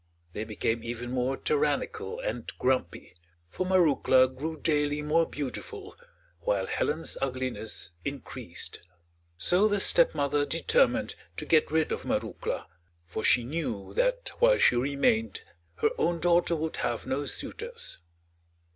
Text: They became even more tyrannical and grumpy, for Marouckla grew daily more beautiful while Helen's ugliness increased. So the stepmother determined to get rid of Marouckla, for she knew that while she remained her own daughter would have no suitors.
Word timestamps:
They 0.33 0.45
became 0.45 0.83
even 0.83 1.11
more 1.11 1.37
tyrannical 1.37 2.19
and 2.21 2.51
grumpy, 2.57 3.13
for 3.51 3.67
Marouckla 3.67 4.29
grew 4.29 4.59
daily 4.59 5.03
more 5.03 5.29
beautiful 5.29 5.95
while 6.39 6.65
Helen's 6.65 7.19
ugliness 7.21 7.91
increased. 8.03 8.79
So 9.37 9.67
the 9.67 9.79
stepmother 9.79 10.43
determined 10.43 11.13
to 11.37 11.45
get 11.45 11.69
rid 11.69 11.91
of 11.91 12.03
Marouckla, 12.03 12.65
for 13.05 13.23
she 13.23 13.43
knew 13.43 13.93
that 13.93 14.29
while 14.39 14.57
she 14.57 14.75
remained 14.75 15.41
her 15.75 15.91
own 15.99 16.19
daughter 16.19 16.55
would 16.55 16.77
have 16.77 17.05
no 17.05 17.27
suitors. 17.27 17.99